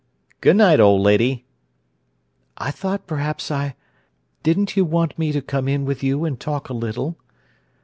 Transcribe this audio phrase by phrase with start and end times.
[0.41, 1.45] "Good night, old lady!"
[2.57, 6.73] "I thought perhaps I—Didn't you want me to come in with you and talk a
[6.73, 7.17] little?"